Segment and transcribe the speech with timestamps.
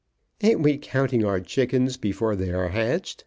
[0.41, 3.19] "Ain't we counting our chickens before they are hatched?"